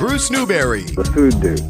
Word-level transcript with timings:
Bruce 0.00 0.30
Newberry. 0.30 0.84
The 0.84 1.04
Food 1.04 1.42
Dude. 1.42 1.60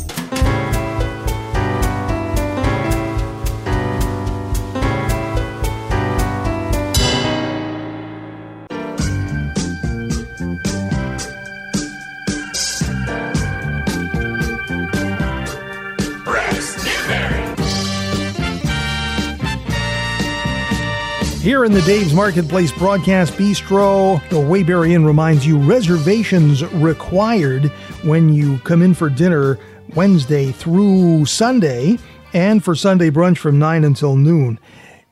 Here 21.43 21.65
in 21.65 21.73
the 21.73 21.83
Dave's 21.83 22.15
Marketplace 22.15 22.71
Broadcast 22.71 23.33
Bistro, 23.33 24.23
the 24.29 24.37
Waybury 24.37 24.93
Inn 24.93 25.05
reminds 25.05 25.45
you 25.45 25.59
reservations 25.59 26.65
required 26.67 27.73
when 28.03 28.32
you 28.32 28.59
come 28.59 28.82
in 28.82 28.95
for 28.95 29.11
dinner 29.11 29.59
Wednesday 29.95 30.52
through 30.52 31.27
Sunday 31.27 31.98
and 32.33 32.62
for 32.65 32.74
Sunday 32.74 33.11
brunch 33.11 33.38
from 33.38 33.59
9 33.59 33.84
until 33.84 34.16
noon. 34.16 34.59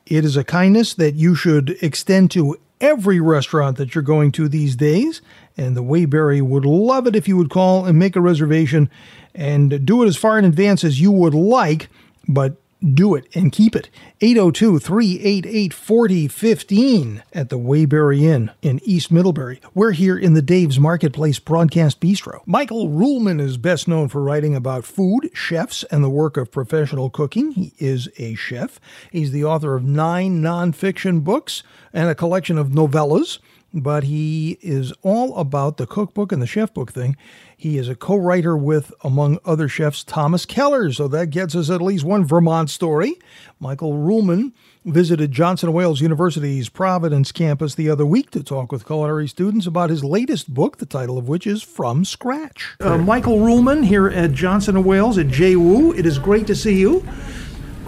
It 0.05 0.25
is 0.25 0.37
a 0.37 0.43
kindness 0.43 0.93
that 0.95 1.15
you 1.15 1.35
should 1.35 1.77
extend 1.81 2.31
to 2.31 2.57
every 2.81 3.19
restaurant 3.19 3.77
that 3.77 3.93
you're 3.93 4.01
going 4.01 4.31
to 4.33 4.47
these 4.47 4.75
days. 4.75 5.21
And 5.57 5.75
the 5.75 5.83
Waybury 5.83 6.41
would 6.41 6.65
love 6.65 7.05
it 7.05 7.15
if 7.15 7.27
you 7.27 7.37
would 7.37 7.49
call 7.49 7.85
and 7.85 7.99
make 7.99 8.15
a 8.15 8.21
reservation 8.21 8.89
and 9.35 9.85
do 9.85 10.03
it 10.03 10.07
as 10.07 10.17
far 10.17 10.39
in 10.39 10.45
advance 10.45 10.83
as 10.83 10.99
you 10.99 11.11
would 11.11 11.33
like, 11.33 11.89
but 12.27 12.55
do 12.83 13.15
it 13.15 13.27
and 13.35 13.51
keep 13.51 13.75
it. 13.75 13.89
802 14.21 14.79
388 14.79 15.73
4015 15.73 17.23
at 17.33 17.49
the 17.49 17.57
Waybury 17.57 18.21
Inn 18.21 18.51
in 18.61 18.79
East 18.83 19.11
Middlebury. 19.11 19.59
We're 19.73 19.91
here 19.91 20.17
in 20.17 20.33
the 20.33 20.41
Dave's 20.41 20.79
Marketplace 20.79 21.39
Broadcast 21.39 21.99
Bistro. 21.99 22.41
Michael 22.45 22.89
Ruhlman 22.89 23.41
is 23.41 23.57
best 23.57 23.87
known 23.87 24.07
for 24.07 24.23
writing 24.23 24.55
about 24.55 24.85
food, 24.85 25.29
chefs, 25.33 25.83
and 25.85 26.03
the 26.03 26.09
work 26.09 26.37
of 26.37 26.51
professional 26.51 27.09
cooking. 27.09 27.51
He 27.51 27.73
is 27.77 28.09
a 28.17 28.35
chef. 28.35 28.79
He's 29.11 29.31
the 29.31 29.43
author 29.43 29.75
of 29.75 29.83
nine 29.83 30.41
nonfiction 30.41 31.23
books 31.23 31.63
and 31.93 32.09
a 32.09 32.15
collection 32.15 32.57
of 32.57 32.69
novellas 32.69 33.39
but 33.73 34.05
he 34.05 34.57
is 34.61 34.91
all 35.01 35.35
about 35.37 35.77
the 35.77 35.87
cookbook 35.87 36.31
and 36.31 36.41
the 36.41 36.47
chef 36.47 36.73
book 36.73 36.91
thing. 36.91 37.15
He 37.55 37.77
is 37.77 37.89
a 37.89 37.95
co 37.95 38.15
writer 38.15 38.55
with, 38.55 38.93
among 39.03 39.39
other 39.45 39.67
chefs, 39.67 40.03
Thomas 40.03 40.45
Keller. 40.45 40.91
So 40.91 41.07
that 41.09 41.27
gets 41.27 41.55
us 41.55 41.69
at 41.69 41.81
least 41.81 42.05
one 42.05 42.25
Vermont 42.25 42.69
story. 42.69 43.15
Michael 43.59 43.93
Ruhlman 43.93 44.53
visited 44.85 45.31
Johnson 45.31 45.71
& 45.71 45.73
Wales 45.73 46.01
University's 46.01 46.69
Providence 46.69 47.31
campus 47.31 47.75
the 47.75 47.89
other 47.89 48.05
week 48.05 48.31
to 48.31 48.43
talk 48.43 48.71
with 48.71 48.85
culinary 48.85 49.27
students 49.27 49.67
about 49.67 49.89
his 49.89 50.03
latest 50.03 50.53
book, 50.53 50.77
the 50.77 50.85
title 50.85 51.17
of 51.17 51.27
which 51.27 51.45
is 51.45 51.61
From 51.61 52.05
Scratch. 52.05 52.75
Uh, 52.79 52.97
Michael 52.97 53.39
Ruhlman 53.39 53.85
here 53.85 54.07
at 54.07 54.31
Johnson 54.31 54.81
& 54.83 54.85
Wales 54.85 55.17
at 55.17 55.27
JWU. 55.27 55.97
It 55.97 56.05
is 56.05 56.17
great 56.17 56.47
to 56.47 56.55
see 56.55 56.79
you. 56.79 57.05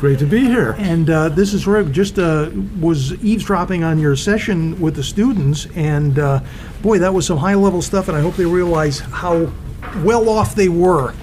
Great 0.02 0.17
to 0.17 0.25
be 0.25 0.39
here. 0.39 0.73
And 0.80 1.07
uh, 1.11 1.30
this 1.30 1.53
is 1.53 1.67
where 1.67 1.83
just 1.83 2.17
uh, 2.17 2.49
was 2.80 3.13
eavesdropping 3.23 3.83
on 3.83 3.99
your 3.99 4.16
session 4.16 4.81
with 4.81 4.95
the 4.95 5.03
students, 5.03 5.67
and 5.75 6.17
uh, 6.17 6.39
boy, 6.81 6.97
that 6.97 7.13
was 7.13 7.27
some 7.27 7.38
high 7.38 7.53
level 7.53 7.83
stuff. 7.83 8.08
And 8.08 8.17
I 8.17 8.21
hope 8.21 8.35
they 8.35 8.47
realize 8.47 8.97
how 8.97 9.52
well 9.97 10.27
off 10.27 10.55
they 10.55 10.69
were 10.69 11.13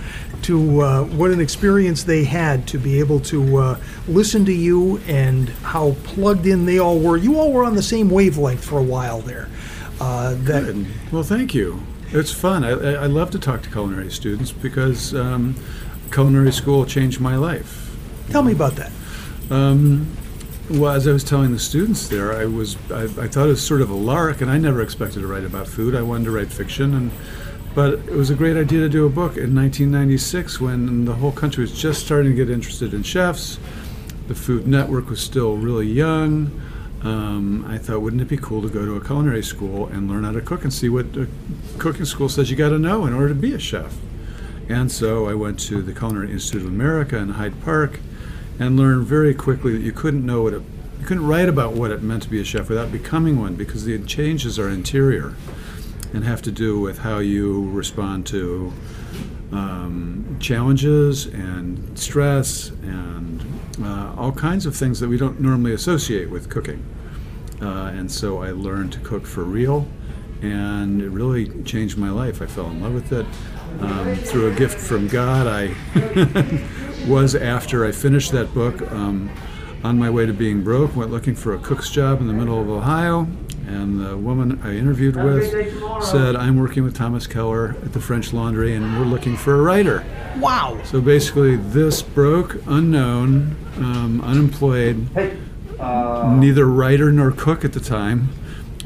to 0.43 0.81
uh, 0.81 1.03
what 1.07 1.33
an 1.33 1.41
experience 1.41 2.05
they 2.05 2.23
had 2.23 2.69
to 2.69 2.79
be 2.79 3.01
able 3.01 3.19
to 3.19 3.57
uh, 3.57 3.81
listen 4.07 4.45
to 4.45 4.53
you 4.53 4.99
and 5.09 5.49
how 5.65 5.97
plugged 6.05 6.47
in 6.47 6.65
they 6.65 6.79
all 6.79 7.01
were. 7.01 7.17
You 7.17 7.37
all 7.37 7.53
were 7.53 7.65
on 7.65 7.75
the 7.75 7.83
same 7.83 8.09
wavelength 8.09 8.65
for 8.65 8.79
a 8.79 8.85
while 8.85 9.23
there. 9.23 9.49
Uh, 10.01 10.35
that 10.43 10.67
Good. 10.67 10.87
Well, 11.11 11.25
thank 11.25 11.53
you. 11.53 11.83
It's 12.13 12.31
fun. 12.31 12.63
I, 12.63 12.71
I 12.71 12.93
I 12.93 13.07
love 13.07 13.33
to 13.33 13.41
talk 13.41 13.63
to 13.63 13.71
culinary 13.71 14.13
students 14.13 14.53
because 14.53 15.17
um, 15.17 15.57
culinary 16.13 16.53
school 16.53 16.87
changed 16.87 17.21
my 17.21 17.35
life. 17.35 17.88
Tell 18.31 18.43
me 18.43 18.53
about 18.53 18.77
that. 18.77 18.93
Um, 19.51 20.17
well, 20.71 20.93
as 20.93 21.09
I 21.09 21.13
was 21.13 21.25
telling 21.25 21.53
the 21.53 21.59
students 21.59 22.09
there, 22.09 22.33
I 22.33 22.45
was 22.45 22.77
I, 22.91 23.05
I 23.05 23.29
thought 23.29 23.47
it 23.47 23.57
was 23.57 23.67
sort 23.67 23.81
of 23.81 23.91
a 23.91 23.95
lark, 23.95 24.41
and 24.43 24.51
I 24.51 24.59
never 24.59 24.83
expected 24.83 25.21
to 25.21 25.27
write 25.27 25.45
about 25.45 25.67
food. 25.67 25.95
I 25.95 26.03
wanted 26.03 26.25
to 26.25 26.31
write 26.31 26.49
fiction, 26.49 26.95
and 26.95 27.11
but 27.75 27.95
it 27.95 28.11
was 28.11 28.29
a 28.29 28.35
great 28.35 28.57
idea 28.57 28.81
to 28.81 28.89
do 28.89 29.07
a 29.07 29.09
book 29.09 29.37
in 29.37 29.55
1996 29.55 30.61
when 30.61 31.05
the 31.05 31.15
whole 31.15 31.33
country 31.33 31.63
was 31.63 31.73
just 31.73 32.05
starting 32.05 32.33
to 32.33 32.37
get 32.37 32.51
interested 32.51 32.93
in 32.93 33.03
chefs. 33.03 33.59
The 34.27 34.35
Food 34.35 34.67
Network 34.67 35.09
was 35.09 35.21
still 35.21 35.57
really 35.57 35.87
young. 35.87 36.61
Um, 37.03 37.65
I 37.67 37.79
thought, 37.79 38.03
wouldn't 38.03 38.21
it 38.21 38.29
be 38.29 38.37
cool 38.37 38.61
to 38.63 38.69
go 38.69 38.85
to 38.85 38.97
a 38.97 39.05
culinary 39.05 39.43
school 39.43 39.87
and 39.87 40.11
learn 40.11 40.25
how 40.25 40.33
to 40.33 40.41
cook 40.41 40.65
and 40.65 40.73
see 40.73 40.89
what 40.89 41.07
a 41.17 41.29
cooking 41.79 42.05
school 42.05 42.29
says 42.29 42.51
you 42.51 42.57
got 42.57 42.71
to 42.71 42.79
know 42.79 43.07
in 43.07 43.15
order 43.15 43.29
to 43.29 43.35
be 43.35 43.55
a 43.55 43.59
chef? 43.59 43.97
And 44.69 44.91
so 44.93 45.29
I 45.29 45.35
went 45.35 45.59
to 45.61 45.81
the 45.81 45.95
Culinary 45.95 46.33
Institute 46.33 46.63
of 46.63 46.69
America 46.69 47.17
in 47.17 47.31
Hyde 47.31 47.63
Park 47.63 48.01
and 48.59 48.77
learned 48.77 49.07
very 49.07 49.35
quickly 49.35 49.73
that 49.73 49.83
you 49.83 49.93
couldn't 49.93 50.25
know 50.25 50.43
what 50.43 50.53
it, 50.55 50.63
you 51.01 51.07
couldn't 51.07 51.27
write 51.27 51.49
about 51.49 51.73
what 51.73 51.91
it 51.91 52.03
meant 52.03 52.23
to 52.25 52.29
be 52.29 52.41
a 52.41 52.45
chef 52.45 52.69
without 52.69 52.91
becoming 52.91 53.39
one 53.39 53.55
because 53.55 53.85
the 53.85 53.99
changes 54.01 54.59
are 54.59 54.69
interior 54.69 55.35
and 56.13 56.25
have 56.25 56.43
to 56.43 56.51
do 56.51 56.81
with 56.81 56.99
how 56.99 57.19
you 57.19 57.71
respond 57.71 58.27
to 58.27 58.73
um, 59.53 60.37
challenges 60.41 61.27
and 61.27 61.99
stress 61.99 62.71
and 62.83 63.41
uh, 63.83 64.15
all 64.17 64.33
kinds 64.33 64.67
of 64.67 64.75
things 64.75 65.01
that 65.01 65.09
we 65.09 65.17
don't 65.17 65.41
normally 65.41 65.73
associate 65.73 66.31
with 66.31 66.51
cooking. 66.51 66.85
Uh, 67.61 67.93
and 67.95 68.11
so 68.11 68.43
I 68.43 68.51
learned 68.51 68.93
to 68.93 69.01
cook 69.01 69.27
for 69.27 69.43
real, 69.43 69.87
and 70.43 71.03
it 71.03 71.11
really 71.11 71.63
changed 71.65 71.99
my 71.99 72.11
life. 72.11 72.41
I 72.41 72.47
fell 72.47 72.71
in 72.71 72.81
love 72.81 72.95
with 72.95 73.13
it. 73.13 73.27
Um, 73.81 74.17
through 74.17 74.53
a 74.53 74.55
gift 74.55 74.79
from 74.81 75.09
God, 75.09 75.47
I 75.47 75.67
was, 77.07 77.35
after 77.35 77.85
I 77.85 77.93
finished 77.93 78.33
that 78.33 78.53
book, 78.55 78.81
um, 78.93 79.31
on 79.85 79.99
my 79.99 80.11
way 80.11 80.27
to 80.27 80.33
being 80.33 80.65
broke, 80.65 80.97
went 80.97 81.11
looking 81.11 81.35
for 81.35 81.55
a 81.55 81.59
cook's 81.59 81.91
job 81.91 82.21
in 82.21 82.27
the 82.27 82.33
middle 82.33 82.61
of 82.61 82.69
Ohio. 82.69 83.29
And 83.67 84.01
the 84.01 84.17
woman 84.17 84.61
I 84.65 84.77
interviewed 84.77 85.15
with 85.15 85.53
said, 86.03 86.37
I'm 86.37 86.59
working 86.59 86.85
with 86.85 86.97
Thomas 86.97 87.27
Keller 87.27 87.77
at 87.85 87.93
the 87.93 88.01
French 88.01 88.33
Laundry, 88.33 88.75
and 88.75 88.99
we're 88.99 89.05
looking 89.05 89.37
for 89.37 89.57
a 89.57 89.63
writer. 89.63 90.07
Wow. 90.39 90.81
So 90.85 91.03
basically, 91.03 91.57
this 91.57 92.01
broke, 92.01 92.57
unknown, 92.67 93.57
um, 93.77 94.23
unemployed, 94.23 95.07
neither 95.79 96.67
writer 96.67 97.13
nor 97.13 97.31
cook 97.31 97.63
at 97.63 97.75
the 97.75 97.81
time, 97.81 98.31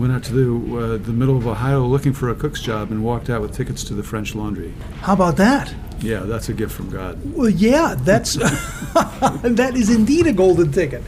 went 0.01 0.13
out 0.13 0.25
to 0.25 0.33
the, 0.33 0.77
uh, 0.77 0.97
the 0.99 1.13
middle 1.13 1.37
of 1.37 1.47
Ohio 1.47 1.87
looking 1.87 2.13
for 2.13 2.29
a 2.29 2.35
cook's 2.35 2.61
job 2.61 2.91
and 2.91 3.05
walked 3.05 3.31
out 3.31 3.41
with 3.41 3.55
tickets 3.55 3.85
to 3.85 3.95
the 3.95 4.03
French 4.03 4.35
Laundry. 4.35 4.75
How 5.03 5.13
about 5.13 5.37
that? 5.37 5.73
Yeah, 6.01 6.21
that's 6.21 6.49
a 6.49 6.53
gift 6.53 6.73
from 6.73 6.91
God. 6.91 7.21
Well, 7.35 7.51
yeah, 7.51 7.95
that's 7.99 8.35
that 8.95 9.73
is 9.75 9.91
indeed 9.91 10.27
a 10.27 10.33
golden 10.33 10.73
ticket. 10.73 11.03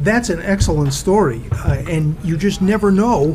That's 0.00 0.30
an 0.30 0.40
excellent 0.40 0.94
story, 0.94 1.42
uh, 1.52 1.82
and 1.86 2.16
you 2.24 2.36
just 2.36 2.62
never 2.62 2.90
know 2.90 3.32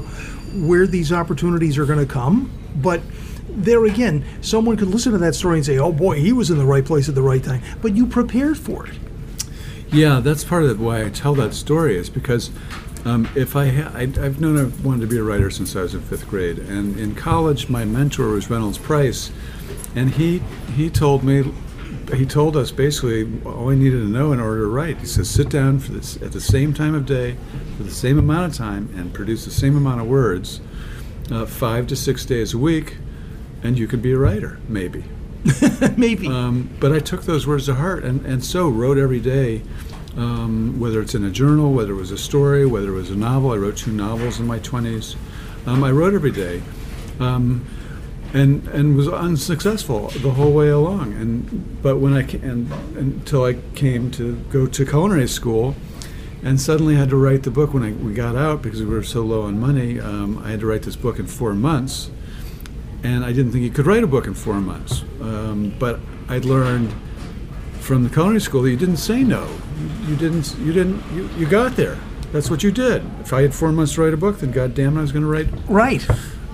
where 0.56 0.88
these 0.88 1.12
opportunities 1.12 1.78
are 1.78 1.86
going 1.86 2.00
to 2.00 2.12
come. 2.12 2.52
But 2.76 3.02
there 3.50 3.86
again, 3.86 4.26
someone 4.42 4.76
could 4.78 4.88
listen 4.90 5.12
to 5.14 5.18
that 5.20 5.36
story 5.36 5.58
and 5.58 5.66
say, 5.66 5.78
"Oh 5.78 5.92
boy, 5.92 6.20
he 6.20 6.34
was 6.34 6.50
in 6.50 6.58
the 6.58 6.66
right 6.66 6.84
place 6.84 7.08
at 7.08 7.16
the 7.16 7.22
right 7.22 7.44
time," 7.44 7.62
but 7.82 7.96
you 7.96 8.08
prepared 8.08 8.58
for 8.58 8.88
it. 8.88 8.96
Yeah, 9.92 10.20
that's 10.20 10.44
part 10.44 10.64
of 10.64 10.82
why 10.82 11.04
I 11.04 11.10
tell 11.10 11.36
that 11.36 11.54
story 11.54 11.96
is 11.98 12.10
because 12.10 12.52
um, 13.06 13.30
if 13.36 13.56
I, 13.56 13.70
ha- 13.70 13.92
I 13.94 14.02
I've 14.02 14.42
known 14.42 14.58
I 14.58 14.86
wanted 14.86 15.02
to 15.02 15.08
be 15.08 15.18
a 15.18 15.24
writer 15.24 15.50
since 15.50 15.76
I 15.76 15.84
was 15.84 15.94
in 15.94 16.02
fifth 16.02 16.28
grade, 16.28 16.58
and 16.60 17.00
in 17.00 17.16
college 17.16 17.70
my 17.70 17.86
mentor 17.86 18.30
was 18.30 18.50
Reynolds 18.50 18.80
Price, 18.80 19.32
and 19.96 20.12
he 20.12 20.40
he 20.76 20.90
told 20.90 21.24
me 21.24 21.44
he 22.14 22.26
told 22.26 22.56
us 22.56 22.72
basically 22.72 23.30
all 23.46 23.72
I 23.72 23.76
needed 23.76 23.98
to 23.98 24.08
know 24.08 24.32
in 24.32 24.40
order 24.40 24.62
to 24.62 24.68
write. 24.68 24.98
He 25.00 25.06
says 25.06 25.30
sit 25.30 25.50
down 25.50 25.80
for 25.80 25.92
this 25.92 26.22
at 26.22 26.32
the 26.32 26.42
same 26.42 26.74
time 26.74 26.94
of 26.94 27.06
day 27.06 27.36
for 27.78 27.84
the 27.84 27.92
same 27.92 28.20
amount 28.20 28.52
of 28.52 28.58
time 28.58 28.94
and 28.96 29.14
produce 29.14 29.46
the 29.46 29.52
same 29.52 29.76
amount 29.76 30.02
of 30.02 30.08
words, 30.08 30.62
uh, 31.32 31.46
five 31.46 31.88
to 31.88 31.96
six 31.96 32.26
days 32.26 32.54
a 32.54 32.58
week, 32.58 32.98
and 33.64 33.80
you 33.80 33.88
could 33.88 34.02
be 34.02 34.12
a 34.12 34.18
writer 34.18 34.60
maybe. 34.68 35.04
Maybe. 35.96 36.28
Um, 36.28 36.76
but 36.80 36.92
I 36.92 36.98
took 36.98 37.24
those 37.24 37.46
words 37.46 37.68
to 37.68 37.76
heart 37.76 38.04
and, 38.04 38.26
and 38.26 38.44
so 38.44 38.68
wrote 38.68 38.98
every 38.98 39.20
day, 39.20 39.62
um, 40.18 40.80
whether 40.80 41.00
it's 41.02 41.14
in 41.14 41.24
a 41.24 41.30
journal, 41.30 41.72
whether 41.72 41.92
it 41.92 41.98
was 41.98 42.10
a 42.10 42.18
story, 42.18 42.66
whether 42.66 42.90
it 42.90 42.96
was 42.96 43.12
a 43.12 43.16
novel. 43.16 43.52
I 43.52 43.58
wrote 43.58 43.78
two 43.78 43.92
novels 43.92 44.40
in 44.40 44.48
my 44.48 44.58
20s. 44.58 45.16
Um, 45.68 45.84
I 45.84 45.92
wrote 45.92 46.16
every 46.16 46.32
day. 46.32 46.64
And, 48.36 48.68
and 48.68 48.98
was 48.98 49.08
unsuccessful 49.08 50.10
the 50.10 50.32
whole 50.32 50.52
way 50.52 50.68
along. 50.68 51.14
And 51.14 51.82
but 51.82 52.00
when 52.00 52.14
I 52.14 52.24
ca- 52.24 52.42
and, 52.44 52.70
until 52.98 53.46
I 53.46 53.54
came 53.76 54.12
to 54.12 54.36
go 54.52 54.68
to 54.68 54.86
culinary 54.86 55.28
school, 55.30 55.76
and 56.44 56.62
suddenly 56.62 56.96
had 56.96 57.10
to 57.10 57.16
write 57.16 57.44
the 57.44 57.50
book 57.50 57.74
when 57.74 57.82
I, 57.82 57.92
we 57.92 58.14
got 58.14 58.36
out 58.36 58.62
because 58.62 58.80
we 58.80 58.88
were 58.88 59.04
so 59.04 59.22
low 59.24 59.42
on 59.44 59.60
money. 59.60 60.00
Um, 60.00 60.38
I 60.46 60.52
had 60.52 60.60
to 60.60 60.68
write 60.68 60.84
this 60.84 60.96
book 60.96 61.18
in 61.18 61.26
four 61.26 61.56
months, 61.56 62.12
and 63.04 63.26
I 63.26 63.34
didn't 63.34 63.52
think 63.52 63.64
you 63.64 63.72
could 63.72 63.88
write 63.88 64.04
a 64.04 64.08
book 64.08 64.28
in 64.28 64.36
four 64.36 64.62
months. 64.62 65.02
Um, 65.22 65.74
but 65.80 66.00
I'd 66.30 66.46
learned 66.46 66.94
from 67.80 68.04
the 68.04 68.10
culinary 68.10 68.42
school 68.42 68.62
that 68.64 68.70
you 68.70 68.78
didn't 68.78 68.98
say 68.98 69.24
no. 69.24 69.48
You 70.08 70.16
didn't. 70.16 70.56
You 70.60 70.74
didn't. 70.74 71.04
You, 71.16 71.30
you 71.38 71.46
got 71.48 71.76
there. 71.76 71.98
That's 72.32 72.50
what 72.50 72.64
you 72.64 72.72
did. 72.72 73.04
If 73.22 73.34
I 73.34 73.42
had 73.42 73.54
four 73.54 73.72
months 73.72 73.94
to 73.96 74.04
write 74.04 74.14
a 74.14 74.18
book, 74.18 74.40
then 74.40 74.52
God 74.52 74.76
damn 74.76 74.98
it, 74.98 75.00
I 75.00 75.02
was 75.02 75.12
going 75.12 75.24
to 75.24 75.30
write 75.30 75.48
right. 75.68 76.08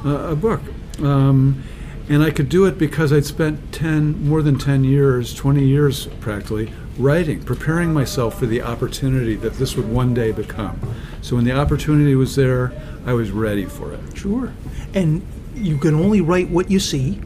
uh, 0.06 0.30
a 0.30 0.36
book. 0.36 0.62
Um, 1.00 1.64
And 2.12 2.22
I 2.22 2.30
could 2.30 2.50
do 2.50 2.66
it 2.66 2.78
because 2.78 3.14
I'd 3.14 3.24
spent 3.24 3.72
10, 3.72 4.28
more 4.28 4.42
than 4.42 4.60
10 4.60 4.84
years, 4.84 5.34
20 5.34 5.66
years 5.66 6.08
practically, 6.20 6.74
writing, 6.98 7.42
preparing 7.42 7.94
myself 7.94 8.38
for 8.38 8.48
the 8.48 8.62
opportunity 8.62 9.38
that 9.38 9.54
this 9.54 9.78
would 9.78 9.88
one 9.88 10.14
day 10.14 10.34
become. 10.34 10.78
So 11.22 11.38
when 11.38 11.46
the 11.46 11.54
opportunity 11.54 12.14
was 12.16 12.36
there, 12.36 12.74
I 13.06 13.14
was 13.14 13.32
ready 13.32 13.64
for 13.64 13.94
it. 13.94 14.02
Sure. 14.14 14.52
And 14.94 15.26
you 15.56 15.78
can 15.78 15.96
only 15.96 16.20
write 16.20 16.50
what 16.50 16.70
you 16.70 16.82
see. 16.82 17.22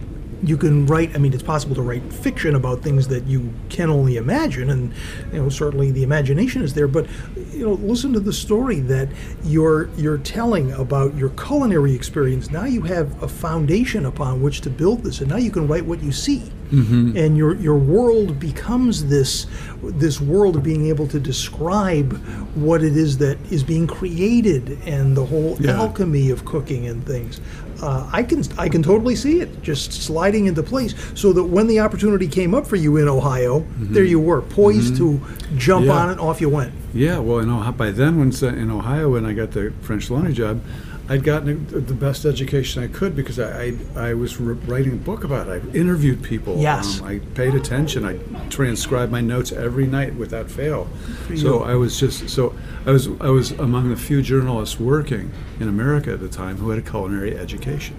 You 0.45 0.57
can 0.57 0.85
write, 0.85 1.15
I 1.15 1.17
mean, 1.17 1.33
it's 1.33 1.41
possible 1.41 1.75
to 1.75 1.81
write 1.81 2.13
fiction 2.13 2.55
about 2.55 2.83
things 2.83 3.07
that 3.07 3.25
you 3.25 3.51
can 3.69 3.89
only 3.89 4.17
imagine, 4.17 4.69
and, 4.69 4.93
you 5.33 5.41
know, 5.41 5.49
certainly 5.49 5.91
the 5.91 6.03
imagination 6.03 6.61
is 6.61 6.73
there, 6.73 6.87
but, 6.87 7.07
you 7.51 7.65
know, 7.65 7.73
listen 7.73 8.13
to 8.13 8.19
the 8.19 8.31
story 8.31 8.79
that 8.81 9.09
you're, 9.43 9.89
you're 9.95 10.19
telling 10.19 10.71
about 10.73 11.15
your 11.15 11.29
culinary 11.29 11.95
experience. 11.95 12.51
Now 12.51 12.65
you 12.65 12.83
have 12.83 13.23
a 13.23 13.27
foundation 13.27 14.05
upon 14.05 14.41
which 14.41 14.61
to 14.61 14.69
build 14.69 15.03
this, 15.03 15.21
and 15.21 15.29
now 15.29 15.37
you 15.37 15.49
can 15.49 15.67
write 15.67 15.85
what 15.85 16.03
you 16.03 16.11
see. 16.11 16.51
And 16.71 17.37
your, 17.37 17.55
your 17.55 17.77
world 17.77 18.39
becomes 18.39 19.05
this, 19.05 19.45
this 19.83 20.19
world 20.19 20.55
of 20.55 20.63
being 20.63 20.87
able 20.87 21.07
to 21.07 21.19
describe 21.19 22.13
what 22.55 22.83
it 22.83 22.97
is 22.97 23.17
that 23.19 23.37
is 23.51 23.63
being 23.63 23.87
created 23.87 24.77
and 24.85 25.15
the 25.15 25.25
whole 25.25 25.57
Yeah. 25.59 25.73
alchemy 25.79 26.29
of 26.31 26.43
cooking 26.45 26.87
and 26.87 27.05
things. 27.05 27.39
Uh, 27.81 28.09
I 28.11 28.23
can 28.23 28.41
I 28.57 28.69
can 28.69 28.81
totally 28.81 29.15
see 29.17 29.41
it 29.41 29.61
just 29.61 29.91
sliding 29.91 30.45
into 30.45 30.63
place, 30.63 30.95
so 31.13 31.33
that 31.33 31.43
when 31.43 31.67
the 31.67 31.81
opportunity 31.81 32.25
came 32.25 32.55
up 32.55 32.65
for 32.65 32.77
you 32.77 32.95
in 32.97 33.07
Ohio, 33.09 33.65
there 33.77 34.05
you 34.05 34.19
were, 34.19 34.41
poised 34.41 34.95
to 34.97 35.19
jump 35.57 35.85
Mm-hmm. 35.85 35.89
Yeah. 35.91 35.97
on 36.03 36.09
it. 36.11 36.19
Off 36.19 36.39
you 36.39 36.47
went. 36.49 36.71
Yeah, 36.93 37.19
well, 37.19 37.39
in 37.39 37.49
Ohio, 37.49 37.73
by 37.73 37.91
then, 37.91 38.17
when 38.17 38.31
in 38.57 38.71
Ohio, 38.71 39.11
when 39.11 39.25
I 39.25 39.33
got 39.33 39.51
the 39.51 39.73
French 39.81 40.09
laundry 40.09 40.33
job, 40.33 40.61
I'd 41.07 41.23
gotten 41.23 41.67
the 41.67 41.93
best 41.93 42.25
education 42.25 42.83
I 42.83 42.87
could 42.87 43.15
because 43.15 43.39
I 43.39 43.75
I, 43.95 44.09
I 44.09 44.13
was 44.13 44.37
writing 44.39 44.93
a 44.93 44.95
book 44.95 45.23
about 45.23 45.47
it. 45.47 45.63
I 45.63 45.77
interviewed 45.77 46.23
people. 46.23 46.57
Yes. 46.57 46.99
Um, 46.99 47.07
I 47.07 47.19
paid 47.35 47.53
attention. 47.53 48.05
I 48.05 48.17
transcribed 48.49 49.11
my 49.11 49.21
notes 49.21 49.51
every 49.51 49.85
night 49.85 50.15
without 50.15 50.49
fail. 50.49 50.87
So. 51.35 51.63
I 51.63 51.75
was 51.75 51.99
just 51.99 52.29
so 52.29 52.55
I 52.85 52.91
was 52.91 53.07
I 53.19 53.29
was 53.29 53.51
among 53.51 53.89
the 53.89 53.95
few 53.95 54.21
journalists 54.21 54.79
working 54.79 55.31
in 55.59 55.67
America 55.67 56.11
at 56.11 56.19
the 56.19 56.29
time 56.29 56.57
who 56.57 56.69
had 56.69 56.79
a 56.79 56.81
culinary 56.81 57.37
education. 57.37 57.95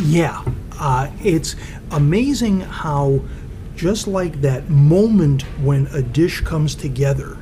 Yeah, 0.00 0.42
uh, 0.80 1.10
it's 1.22 1.54
amazing 1.90 2.60
how 2.60 3.20
just 3.76 4.06
like 4.06 4.40
that 4.42 4.68
moment 4.70 5.42
when 5.60 5.86
a 5.88 6.02
dish 6.02 6.40
comes 6.40 6.74
together, 6.74 7.36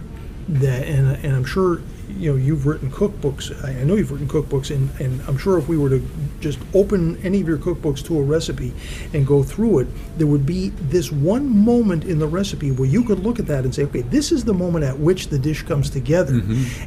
that 0.54 0.86
and 0.86 1.24
and 1.24 1.34
I'm 1.34 1.44
sure 1.44 1.80
you 2.08 2.30
know 2.30 2.36
you've 2.36 2.66
written 2.66 2.90
cookbooks. 2.90 3.52
I 3.64 3.84
know 3.84 3.94
you've 3.94 4.10
written 4.10 4.28
cookbooks, 4.28 4.74
and 4.74 4.90
and 5.00 5.20
I'm 5.28 5.38
sure 5.38 5.58
if 5.58 5.68
we 5.68 5.78
were 5.78 5.90
to 5.90 6.06
just 6.40 6.58
open 6.74 7.18
any 7.24 7.40
of 7.40 7.48
your 7.48 7.58
cookbooks 7.58 8.04
to 8.06 8.18
a 8.18 8.22
recipe 8.22 8.72
and 9.12 9.26
go 9.26 9.42
through 9.42 9.80
it, 9.80 10.18
there 10.18 10.26
would 10.26 10.46
be 10.46 10.70
this 10.70 11.12
one 11.12 11.48
moment 11.48 12.04
in 12.04 12.18
the 12.18 12.26
recipe 12.26 12.72
where 12.72 12.88
you 12.88 13.04
could 13.04 13.20
look 13.20 13.38
at 13.38 13.46
that 13.46 13.64
and 13.64 13.74
say, 13.74 13.84
okay, 13.84 14.02
this 14.02 14.32
is 14.32 14.44
the 14.44 14.54
moment 14.54 14.84
at 14.84 14.98
which 14.98 15.28
the 15.28 15.38
dish 15.38 15.62
comes 15.62 15.90
together, 15.90 16.34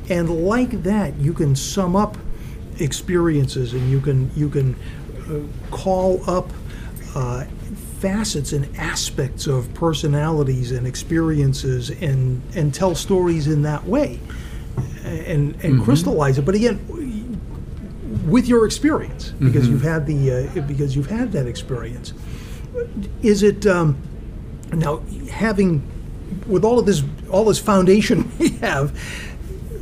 and 0.09 0.45
like 0.45 0.83
that, 0.83 1.15
you 1.17 1.33
can 1.33 1.55
sum 1.55 1.95
up 1.95 2.17
experiences 2.79 3.73
and 3.73 3.89
you 3.89 4.01
can 4.01 4.31
you 4.35 4.49
can 4.49 4.75
uh, 5.29 5.39
call 5.75 6.27
up 6.29 6.49
uh, 7.15 7.45
facets 8.03 8.51
and 8.51 8.67
aspects 8.77 9.47
of 9.47 9.73
personalities 9.73 10.73
and 10.73 10.85
experiences 10.85 11.89
and 11.89 12.41
and 12.53 12.73
tell 12.73 12.93
stories 12.93 13.47
in 13.47 13.61
that 13.61 13.85
way 13.85 14.19
and 15.05 15.55
and 15.63 15.81
crystallize 15.81 16.37
it. 16.37 16.43
But 16.43 16.55
again 16.55 16.77
with 18.27 18.45
your 18.45 18.65
experience 18.65 19.29
because 19.39 19.69
you've 19.69 19.83
had 19.83 20.05
the 20.05 20.49
uh, 20.57 20.61
because 20.63 20.97
you've 20.97 21.09
had 21.09 21.31
that 21.31 21.47
experience 21.47 22.11
is 23.21 23.41
it 23.41 23.65
um, 23.65 23.97
now 24.73 25.01
having 25.31 25.81
with 26.45 26.65
all 26.65 26.77
of 26.79 26.85
this 26.85 27.03
all 27.31 27.45
this 27.45 27.59
foundation 27.59 28.29
we 28.39 28.49
have 28.57 28.91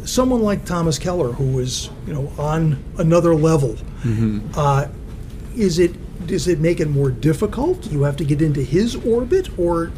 someone 0.05 0.41
like 0.41 0.65
Thomas 0.65 0.99
Keller, 0.99 1.31
who 1.31 1.57
is 1.59 1.89
you 2.05 2.13
know 2.13 2.31
on 2.37 2.83
another 2.99 3.33
level, 3.33 3.77
uh, 4.55 4.87
is 5.55 5.79
it 5.79 5.95
does 6.27 6.47
it 6.47 6.59
make 6.59 6.79
it 6.79 6.89
more 6.89 7.11
difficult? 7.11 7.83
Do 7.83 7.91
You 7.91 8.03
have 8.03 8.17
to 8.17 8.25
get 8.25 8.41
into 8.41 8.61
his 8.61 8.95
orbit, 8.95 9.49
or 9.57 9.91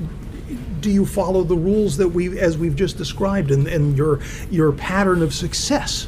do 0.80 0.92
you 0.92 1.06
follow 1.06 1.44
the 1.44 1.56
rules 1.56 1.98
that 1.98 2.10
we 2.10 2.40
as 2.40 2.58
we've 2.58 2.76
just 2.76 2.98
described 2.98 3.52
and, 3.52 3.68
and 3.68 3.98
your 3.98 4.20
your 4.52 4.72
pattern 4.72 5.22
of 5.22 5.34
success? 5.34 6.08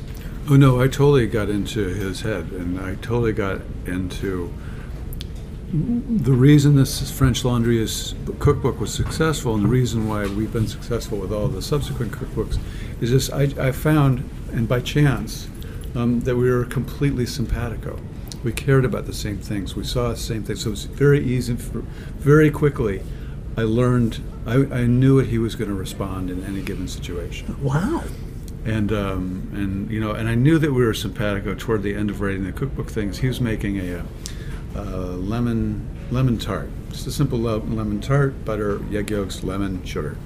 Oh 0.50 0.56
no, 0.56 0.80
I 0.80 0.88
totally 0.88 1.28
got 1.28 1.50
into 1.50 1.88
his 1.88 2.22
head, 2.22 2.52
and 2.52 2.80
I 2.80 2.96
totally 2.96 3.34
got 3.34 3.62
into 3.86 4.54
the 5.72 6.32
reason 6.32 6.76
this 6.76 7.12
French 7.12 7.44
Laundry 7.44 7.82
is 7.82 8.14
cookbook 8.40 8.80
was 8.80 8.94
successful, 8.94 9.56
and 9.56 9.64
the 9.64 9.70
reason 9.70 10.08
why 10.08 10.26
we've 10.28 10.54
been 10.54 10.68
successful 10.68 11.18
with 11.18 11.34
all 11.34 11.48
the 11.48 11.62
subsequent 11.62 12.12
cookbooks, 12.12 12.60
is 13.02 13.10
just 13.10 13.34
I, 13.34 13.44
I 13.60 13.72
found, 13.72 14.30
and 14.52 14.68
by 14.68 14.80
chance, 14.82 15.50
um, 15.96 16.22
that 16.22 16.36
we 16.36 16.50
were 16.50 16.66
completely 16.66 17.26
simpatico. 17.26 18.00
We 18.46 18.54
cared 18.54 18.86
about 18.86 19.08
the 19.08 19.14
same 19.14 19.40
things. 19.40 19.76
We 19.76 19.84
saw 19.84 20.10
the 20.10 20.16
same 20.18 20.44
things. 20.44 20.62
So 20.62 20.68
it 20.68 20.72
was 20.72 20.86
very 20.86 21.20
easy. 21.26 21.56
For, 21.56 21.80
very 22.20 22.52
quickly, 22.52 23.02
I 23.58 23.64
learned. 23.64 24.22
I, 24.46 24.58
I 24.82 24.86
knew 24.86 25.16
what 25.16 25.26
he 25.26 25.40
was 25.40 25.56
going 25.56 25.70
to 25.72 25.76
respond 25.76 26.30
in 26.30 26.44
any 26.44 26.62
given 26.62 26.88
situation 26.88 27.58
Wow. 27.64 28.04
and 28.64 28.92
um, 28.94 29.50
and 29.56 29.90
you 29.90 30.00
know, 30.00 30.12
and 30.12 30.30
I 30.30 30.36
knew 30.36 30.60
that 30.60 30.72
we 30.72 30.86
were 30.86 30.94
simpatico 30.94 31.56
toward 31.56 31.82
the 31.82 31.96
end 31.96 32.12
of 32.12 32.22
writing 32.22 32.44
the 32.44 32.52
cookbook 32.52 32.92
things. 32.92 33.18
He 33.18 33.28
was 33.28 33.42
making 33.42 33.80
a, 33.80 34.00
uh 34.00 34.04
uh 34.76 34.82
lemon 35.34 35.90
lemon 36.12 36.38
tart, 36.38 36.70
just 36.92 37.08
a 37.08 37.12
simple 37.12 37.42
le- 37.42 37.58
lemon 37.58 38.00
tart, 38.00 38.46
butter, 38.46 38.80
egg 38.96 39.10
yolks, 39.10 39.44
lemon, 39.44 39.84
sugar, 39.84 40.18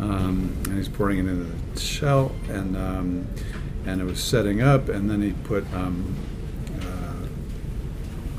um, 0.00 0.56
and 0.64 0.78
he's 0.78 0.88
pouring 0.88 1.18
it 1.18 1.26
into 1.26 1.44
the 1.44 1.78
shell, 1.80 2.32
and 2.48 2.74
um, 2.74 3.26
and 3.84 4.00
it 4.00 4.04
was 4.04 4.22
setting 4.24 4.62
up, 4.62 4.88
and 4.88 5.10
then 5.10 5.20
he 5.20 5.32
put 5.44 5.64
um, 5.74 6.14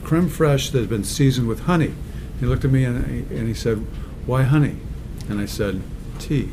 creme 0.10 0.28
fraiche 0.28 0.72
that 0.72 0.80
had 0.80 0.90
been 0.90 1.04
seasoned 1.04 1.48
with 1.48 1.62
honey. 1.62 1.94
He 2.40 2.48
looked 2.48 2.66
at 2.66 2.72
me 2.72 2.84
and 2.84 3.06
he, 3.06 3.36
and 3.38 3.48
he 3.48 3.54
said, 3.54 3.78
"Why 4.26 4.42
honey?" 4.42 4.78
And 5.30 5.40
I 5.40 5.46
said, 5.46 5.84
"Tea." 6.18 6.50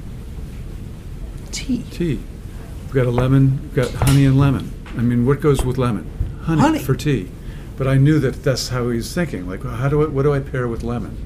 Tea. 1.53 1.83
tea. 1.91 2.21
We've 2.85 2.93
got 2.93 3.07
a 3.07 3.11
lemon, 3.11 3.59
we've 3.63 3.75
got 3.75 3.91
honey 4.07 4.27
and 4.27 4.39
lemon. 4.39 4.75
I 4.99 5.01
mean, 5.01 5.25
what 5.25 5.41
goes 5.41 5.65
with 5.65 5.79
lemon? 5.79 6.07
Honey, 6.43 6.61
Honey. 6.61 6.79
for 6.81 6.95
tea. 6.95 7.31
But 7.79 7.87
I 7.87 7.97
knew 7.97 8.19
that 8.19 8.45
that's 8.45 8.69
how 8.69 8.91
he 8.91 8.99
was 8.99 9.15
thinking. 9.15 9.49
Like, 9.49 9.63
how 9.63 9.89
do 9.89 10.03
I, 10.03 10.07
what 10.09 10.25
do 10.25 10.35
I 10.35 10.41
pair 10.41 10.69
with 10.69 10.83
lemon? 10.85 11.17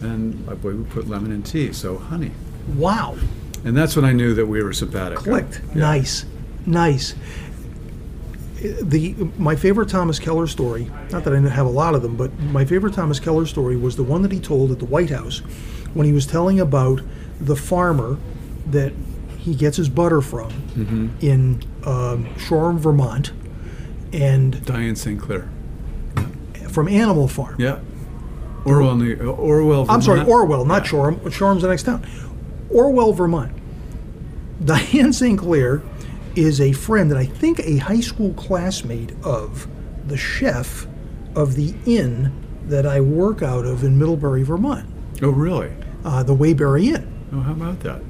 And 0.00 0.46
my 0.46 0.54
boy 0.54 0.76
would 0.76 0.88
put 0.90 1.08
lemon 1.08 1.32
in 1.32 1.42
tea, 1.42 1.72
so 1.72 1.98
honey. 1.98 2.30
Wow. 2.76 3.16
And 3.64 3.76
that's 3.76 3.96
when 3.96 4.04
I 4.04 4.12
knew 4.12 4.34
that 4.34 4.46
we 4.46 4.62
were 4.62 4.72
sympathetic. 4.72 5.18
Clicked. 5.18 5.60
Yeah. 5.70 5.80
Nice. 5.80 6.24
Nice. 6.64 7.16
The 8.60 9.14
my 9.38 9.56
favorite 9.56 9.88
Thomas 9.88 10.18
Keller 10.18 10.46
story, 10.46 10.90
not 11.10 11.24
that 11.24 11.32
I 11.34 11.40
have 11.40 11.66
a 11.66 11.70
lot 11.70 11.94
of 11.94 12.02
them, 12.02 12.16
but 12.16 12.38
my 12.40 12.64
favorite 12.64 12.92
Thomas 12.94 13.18
Keller 13.18 13.46
story 13.46 13.76
was 13.76 13.96
the 13.96 14.02
one 14.02 14.20
that 14.22 14.32
he 14.32 14.38
told 14.40 14.70
at 14.70 14.78
the 14.78 14.84
White 14.84 15.10
House 15.10 15.38
when 15.94 16.06
he 16.06 16.12
was 16.12 16.26
telling 16.26 16.60
about 16.60 17.00
the 17.40 17.56
farmer 17.56 18.18
that 18.66 18.92
he 19.38 19.54
gets 19.54 19.76
his 19.78 19.88
butter 19.88 20.20
from 20.20 20.50
Mm-hmm. 20.50 21.08
in 21.20 21.62
um, 21.84 22.28
Shoreham, 22.38 22.78
Vermont, 22.78 23.32
and 24.12 24.64
Diane 24.66 24.94
St. 24.94 25.18
Clair. 25.20 25.48
from 26.68 26.86
Animal 26.88 27.26
Farm. 27.28 27.56
Yeah. 27.58 27.80
Orwell, 28.66 28.94
New, 28.96 29.16
Orwell. 29.16 29.86
I'm 29.90 30.02
sorry, 30.02 30.20
Orwell, 30.22 30.66
not 30.66 30.86
Shoreham. 30.86 31.18
Shoreham's 31.32 31.62
the 31.62 31.68
next 31.68 31.84
town. 31.84 32.06
Orwell, 32.68 33.12
Vermont. 33.14 33.52
Diane 34.64 35.12
St. 35.14 35.38
Is 36.36 36.60
a 36.60 36.72
friend 36.72 37.10
and 37.10 37.18
I 37.18 37.24
think 37.26 37.58
a 37.60 37.78
high 37.78 38.00
school 38.00 38.32
classmate 38.34 39.12
of 39.24 39.66
the 40.06 40.16
chef 40.16 40.86
of 41.34 41.54
the 41.56 41.74
inn 41.86 42.32
that 42.68 42.86
I 42.86 43.00
work 43.00 43.42
out 43.42 43.64
of 43.66 43.82
in 43.82 43.98
Middlebury, 43.98 44.42
Vermont, 44.44 44.88
Oh, 45.22 45.30
really? 45.30 45.72
uh, 46.04 46.22
the 46.22 46.34
Waybury 46.34 46.94
Inn. 46.94 47.12
Oh, 47.32 47.40
how 47.40 47.52
about 47.52 47.80
that? 47.80 48.00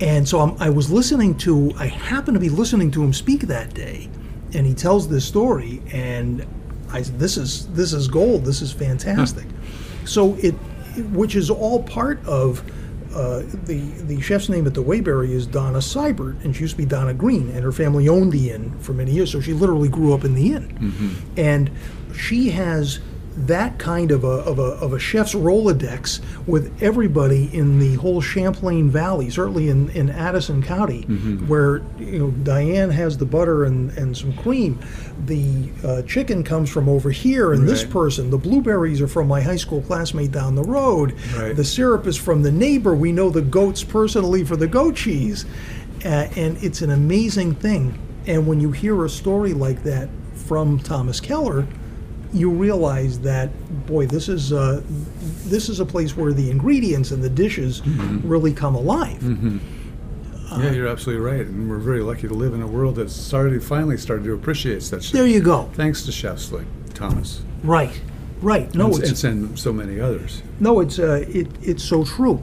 And 0.00 0.28
so 0.28 0.40
I'm, 0.40 0.56
I 0.60 0.68
was 0.68 0.90
listening 0.92 1.36
to, 1.38 1.72
I 1.78 1.86
happened 1.86 2.34
to 2.34 2.40
be 2.40 2.50
listening 2.50 2.90
to 2.92 3.02
him 3.02 3.12
speak 3.14 3.42
that 3.42 3.72
day, 3.72 4.10
and 4.52 4.66
he 4.66 4.74
tells 4.74 5.08
this 5.08 5.24
story, 5.24 5.82
and 5.92 6.46
I 6.92 7.02
said, 7.02 7.18
"This 7.18 7.36
is 7.38 7.66
this 7.68 7.92
is 7.94 8.06
gold. 8.06 8.44
This 8.44 8.60
is 8.62 8.70
fantastic." 8.72 9.46
so 10.04 10.34
it, 10.36 10.52
which 11.12 11.34
is 11.34 11.48
all 11.50 11.82
part 11.82 12.24
of 12.26 12.62
uh, 13.16 13.42
the 13.64 13.78
the 14.02 14.20
chef's 14.20 14.48
name 14.48 14.66
at 14.66 14.74
the 14.74 14.82
Waybury 14.82 15.30
is 15.30 15.46
Donna 15.46 15.78
Seibert, 15.78 16.44
and 16.44 16.54
she 16.54 16.62
used 16.62 16.74
to 16.74 16.78
be 16.78 16.84
Donna 16.84 17.14
Green, 17.14 17.48
and 17.50 17.64
her 17.64 17.72
family 17.72 18.08
owned 18.08 18.30
the 18.32 18.50
inn 18.50 18.78
for 18.78 18.92
many 18.92 19.10
years, 19.12 19.32
so 19.32 19.40
she 19.40 19.52
literally 19.54 19.88
grew 19.88 20.12
up 20.12 20.22
in 20.24 20.34
the 20.34 20.52
inn, 20.52 21.16
and 21.36 21.70
she 22.14 22.50
has 22.50 22.98
that 23.36 23.78
kind 23.78 24.10
of 24.10 24.24
a, 24.24 24.28
of, 24.28 24.58
a, 24.58 24.62
of 24.62 24.92
a 24.92 24.98
chef's 24.98 25.34
Rolodex 25.34 26.20
with 26.46 26.82
everybody 26.82 27.54
in 27.54 27.78
the 27.78 27.94
whole 27.96 28.20
Champlain 28.20 28.90
Valley, 28.90 29.30
certainly 29.30 29.68
in, 29.68 29.90
in 29.90 30.08
Addison 30.10 30.62
County, 30.62 31.02
where 31.46 31.82
you 31.98 32.18
know 32.18 32.30
Diane 32.30 32.90
has 32.90 33.18
the 33.18 33.26
butter 33.26 33.64
and, 33.64 33.90
and 33.98 34.16
some 34.16 34.32
cream. 34.38 34.78
The 35.26 35.70
uh, 35.84 36.02
chicken 36.02 36.44
comes 36.44 36.70
from 36.70 36.88
over 36.88 37.10
here, 37.10 37.52
and 37.52 37.68
this 37.68 37.84
person. 37.84 38.30
The 38.30 38.38
blueberries 38.38 39.00
are 39.00 39.08
from 39.08 39.28
my 39.28 39.40
high 39.40 39.56
school 39.56 39.82
classmate 39.82 40.32
down 40.32 40.54
the 40.54 40.64
road. 40.64 41.12
Right. 41.36 41.54
The 41.54 41.64
syrup 41.64 42.06
is 42.06 42.16
from 42.16 42.42
the 42.42 42.52
neighbor. 42.52 42.94
We 42.94 43.12
know 43.12 43.30
the 43.30 43.42
goats 43.42 43.84
personally 43.84 44.44
for 44.44 44.56
the 44.56 44.66
goat 44.66 44.96
cheese. 44.96 45.44
Uh, 46.04 46.28
and 46.36 46.62
it's 46.62 46.82
an 46.82 46.90
amazing 46.90 47.54
thing. 47.54 47.98
And 48.26 48.46
when 48.46 48.60
you 48.60 48.72
hear 48.72 49.04
a 49.04 49.08
story 49.08 49.54
like 49.54 49.82
that 49.84 50.08
from 50.34 50.78
Thomas 50.78 51.20
Keller, 51.20 51.66
you 52.32 52.50
realize 52.50 53.20
that 53.20 53.50
boy, 53.86 54.06
this 54.06 54.28
is 54.28 54.52
uh, 54.52 54.82
this 55.44 55.68
is 55.68 55.80
a 55.80 55.86
place 55.86 56.16
where 56.16 56.32
the 56.32 56.50
ingredients 56.50 57.10
and 57.10 57.22
the 57.22 57.30
dishes 57.30 57.86
really 57.86 58.52
come 58.52 58.74
alive. 58.74 59.22
yeah, 59.22 60.70
you're 60.70 60.88
absolutely 60.88 61.24
right, 61.24 61.46
and 61.46 61.68
we're 61.68 61.78
very 61.78 62.00
lucky 62.00 62.28
to 62.28 62.34
live 62.34 62.54
in 62.54 62.62
a 62.62 62.66
world 62.66 62.96
that's 62.96 63.14
started 63.14 63.62
finally 63.62 63.96
started 63.96 64.24
to 64.24 64.34
appreciate 64.34 64.82
such 64.82 65.12
There 65.12 65.26
you 65.26 65.40
go. 65.40 65.70
Thanks 65.74 66.04
to 66.04 66.12
chefs 66.12 66.52
like 66.52 66.66
Thomas. 66.94 67.42
Right, 67.62 68.00
right. 68.40 68.72
No, 68.74 68.86
and, 68.86 69.02
it's 69.02 69.24
and 69.24 69.58
so 69.58 69.72
many 69.72 70.00
others. 70.00 70.42
No, 70.60 70.80
it's 70.80 70.98
uh, 70.98 71.24
it, 71.28 71.48
it's 71.62 71.84
so 71.84 72.04
true. 72.04 72.42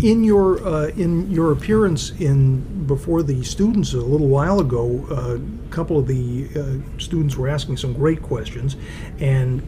In 0.00 0.24
your 0.24 0.66
uh, 0.66 0.88
in 0.88 1.30
your 1.30 1.52
appearance 1.52 2.10
in 2.20 2.86
before 2.86 3.22
the 3.22 3.42
students 3.42 3.94
a 3.94 3.96
little 3.96 4.28
while 4.28 4.60
ago, 4.60 5.06
uh, 5.10 5.38
a 5.38 5.70
couple 5.70 5.98
of 5.98 6.06
the 6.06 6.48
uh, 6.54 6.98
students 6.98 7.36
were 7.36 7.48
asking 7.48 7.78
some 7.78 7.94
great 7.94 8.20
questions, 8.20 8.76
and 9.20 9.62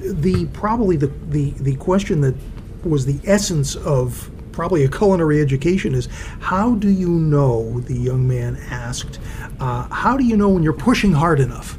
the 0.00 0.46
probably 0.52 0.96
the, 0.96 1.06
the 1.28 1.50
the 1.60 1.76
question 1.76 2.20
that 2.22 2.34
was 2.82 3.06
the 3.06 3.20
essence 3.24 3.76
of 3.76 4.28
probably 4.52 4.84
a 4.84 4.88
culinary 4.88 5.40
education 5.40 5.94
is 5.94 6.08
how 6.40 6.74
do 6.74 6.88
you 6.88 7.08
know? 7.08 7.80
The 7.80 7.94
young 7.94 8.26
man 8.26 8.56
asked, 8.70 9.20
uh, 9.60 9.88
how 9.88 10.16
do 10.16 10.24
you 10.24 10.36
know 10.36 10.48
when 10.48 10.62
you're 10.62 10.72
pushing 10.72 11.12
hard 11.12 11.40
enough? 11.40 11.78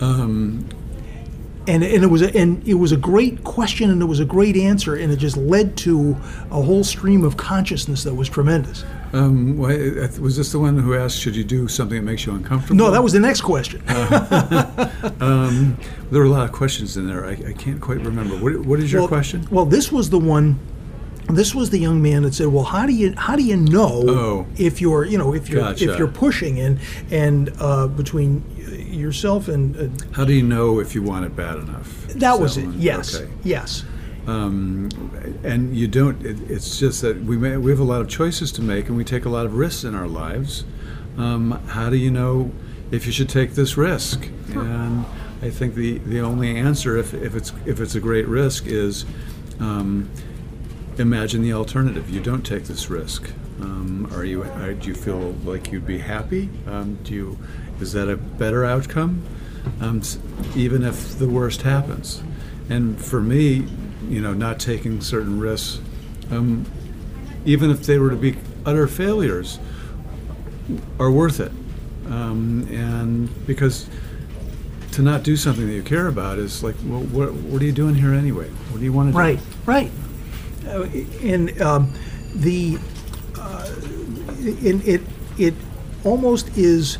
Um, 0.00 0.68
and 1.68 1.84
and 1.84 2.02
it 2.02 2.06
was 2.06 2.22
a, 2.22 2.34
and 2.36 2.66
it 2.66 2.74
was 2.74 2.92
a 2.92 2.96
great 2.96 3.44
question 3.44 3.90
and 3.90 4.00
it 4.00 4.06
was 4.06 4.20
a 4.20 4.24
great 4.24 4.56
answer 4.56 4.96
and 4.96 5.12
it 5.12 5.16
just 5.16 5.36
led 5.36 5.76
to 5.76 6.16
a 6.50 6.60
whole 6.62 6.82
stream 6.82 7.22
of 7.24 7.36
consciousness 7.36 8.02
that 8.04 8.14
was 8.14 8.28
tremendous. 8.28 8.84
um, 9.12 9.60
uh, 9.60 9.68
was 10.20 10.36
this 10.36 10.52
the 10.52 10.58
one 10.58 10.78
who 10.78 10.94
asked, 10.94 11.18
should 11.18 11.36
you 11.36 11.44
do 11.44 11.68
something 11.68 11.98
that 11.98 12.10
makes 12.10 12.26
you 12.26 12.32
uncomfortable? 12.34 12.76
No, 12.76 12.90
that 12.90 13.02
was 13.02 13.12
the 13.12 13.20
next 13.20 13.42
question. 13.42 13.82
Um, 15.20 15.76
there 16.10 16.20
were 16.20 16.26
a 16.26 16.30
lot 16.30 16.44
of 16.44 16.52
questions 16.52 16.96
in 16.96 17.06
there. 17.06 17.24
I, 17.24 17.32
I 17.32 17.52
can't 17.52 17.80
quite 17.80 17.98
remember. 17.98 18.36
What, 18.36 18.64
what 18.64 18.78
is 18.78 18.92
your 18.92 19.02
well, 19.02 19.08
question? 19.08 19.46
Well, 19.50 19.64
this 19.64 19.90
was 19.90 20.10
the 20.10 20.18
one. 20.18 20.58
This 21.30 21.54
was 21.54 21.68
the 21.70 21.78
young 21.78 22.00
man 22.00 22.22
that 22.22 22.34
said, 22.34 22.46
"Well, 22.48 22.64
how 22.64 22.86
do 22.86 22.92
you 22.92 23.12
how 23.16 23.36
do 23.36 23.42
you 23.42 23.56
know 23.56 24.04
Oh. 24.08 24.46
if 24.56 24.80
you're 24.80 25.04
you 25.04 25.18
know 25.18 25.34
if 25.34 25.48
you're 25.50 25.60
Gotcha. 25.60 25.92
if 25.92 25.98
you're 25.98 26.08
pushing 26.08 26.58
and 26.58 26.78
and 27.10 27.52
uh, 27.60 27.86
between 27.86 28.42
yourself 28.90 29.48
and 29.48 29.76
uh, 29.76 29.88
How 30.12 30.24
do 30.24 30.32
you 30.32 30.42
know 30.42 30.80
if 30.80 30.94
you 30.94 31.02
want 31.02 31.26
it 31.26 31.36
bad 31.36 31.56
enough? 31.58 32.06
that 32.14 32.40
was 32.40 32.56
it? 32.56 32.68
Yes, 32.74 33.14
Okay. 33.16 33.30
yes, 33.44 33.84
Um, 34.26 34.88
and 35.44 35.76
you 35.76 35.86
don't. 35.86 36.24
It, 36.24 36.38
it's 36.50 36.78
just 36.78 37.02
that 37.02 37.22
we 37.22 37.36
may, 37.36 37.56
we 37.58 37.70
have 37.70 37.80
a 37.80 37.84
lot 37.84 38.00
of 38.00 38.08
choices 38.08 38.50
to 38.52 38.62
make, 38.62 38.88
and 38.88 38.96
we 38.96 39.04
take 39.04 39.26
a 39.26 39.28
lot 39.30 39.44
of 39.44 39.54
risks 39.54 39.84
in 39.84 39.94
our 39.94 40.08
lives. 40.08 40.64
Um, 41.18 41.60
how 41.68 41.90
do 41.90 41.96
you 41.96 42.10
know 42.10 42.52
if 42.90 43.04
you 43.06 43.12
should 43.12 43.28
take 43.28 43.54
this 43.54 43.76
risk? 43.76 44.28
And 44.54 45.04
I 45.42 45.50
think 45.50 45.74
the, 45.74 45.98
the 45.98 46.20
only 46.20 46.56
answer, 46.56 46.96
if, 46.96 47.12
if 47.12 47.34
it's 47.36 47.52
if 47.66 47.80
it's 47.80 47.94
a 47.94 48.00
great 48.00 48.26
risk, 48.26 48.66
is 48.66 49.04
um, 49.60 50.08
imagine 50.98 51.42
the 51.42 51.52
alternative. 51.52 52.10
You 52.10 52.20
don't 52.20 52.42
take 52.42 52.64
this 52.64 52.90
risk. 52.90 53.30
Um, 53.60 54.10
are 54.12 54.24
you? 54.24 54.42
Are, 54.42 54.74
do 54.74 54.88
you 54.88 54.94
feel 54.94 55.32
like 55.44 55.72
you'd 55.72 55.86
be 55.86 55.98
happy? 55.98 56.48
Um, 56.66 56.98
do 57.02 57.14
you? 57.14 57.38
Is 57.80 57.92
that 57.92 58.08
a 58.08 58.16
better 58.16 58.64
outcome? 58.64 59.24
Um, 59.80 60.02
even 60.56 60.82
if 60.82 61.18
the 61.18 61.28
worst 61.28 61.62
happens. 61.62 62.22
And 62.68 63.00
for 63.02 63.20
me, 63.20 63.66
you 64.08 64.20
know, 64.20 64.34
not 64.34 64.60
taking 64.60 65.00
certain 65.00 65.38
risks, 65.38 65.80
um, 66.30 66.66
even 67.44 67.70
if 67.70 67.84
they 67.84 67.98
were 67.98 68.10
to 68.10 68.16
be 68.16 68.36
utter 68.64 68.86
failures, 68.86 69.58
are 70.98 71.10
worth 71.10 71.40
it. 71.40 71.52
Um, 72.06 72.66
and 72.70 73.46
because 73.46 73.88
to 74.92 75.02
not 75.02 75.22
do 75.22 75.36
something 75.36 75.66
that 75.66 75.72
you 75.72 75.82
care 75.82 76.08
about 76.08 76.38
is 76.38 76.62
like, 76.62 76.74
well, 76.84 77.00
what, 77.00 77.32
what 77.32 77.62
are 77.62 77.64
you 77.64 77.72
doing 77.72 77.94
here 77.94 78.14
anyway? 78.14 78.48
What 78.48 78.78
do 78.78 78.84
you 78.84 78.92
want 78.92 79.08
to 79.08 79.12
do? 79.12 79.18
right, 79.18 79.38
right. 79.66 79.90
Uh, 80.68 80.86
and 81.22 81.60
um, 81.62 81.92
the 82.34 82.78
uh, 83.38 83.74
in 84.62 84.82
it 84.84 85.00
it 85.38 85.54
almost 86.04 86.56
is 86.56 86.98